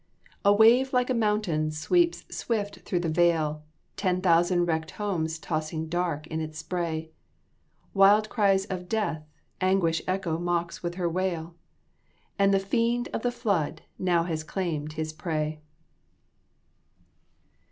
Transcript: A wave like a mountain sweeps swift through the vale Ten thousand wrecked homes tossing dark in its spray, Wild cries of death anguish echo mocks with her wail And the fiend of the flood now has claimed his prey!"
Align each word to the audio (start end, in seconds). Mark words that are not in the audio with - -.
A 0.43 0.51
wave 0.51 0.93
like 0.93 1.11
a 1.11 1.13
mountain 1.13 1.69
sweeps 1.69 2.25
swift 2.35 2.77
through 2.79 3.01
the 3.01 3.07
vale 3.07 3.61
Ten 3.97 4.19
thousand 4.19 4.65
wrecked 4.65 4.89
homes 4.97 5.37
tossing 5.37 5.89
dark 5.89 6.25
in 6.25 6.41
its 6.41 6.57
spray, 6.57 7.11
Wild 7.93 8.27
cries 8.27 8.65
of 8.65 8.89
death 8.89 9.23
anguish 9.61 10.01
echo 10.07 10.39
mocks 10.39 10.81
with 10.81 10.95
her 10.95 11.07
wail 11.07 11.53
And 12.39 12.51
the 12.51 12.57
fiend 12.57 13.09
of 13.13 13.21
the 13.21 13.31
flood 13.31 13.83
now 13.99 14.23
has 14.23 14.43
claimed 14.43 14.93
his 14.93 15.13
prey!" 15.13 15.61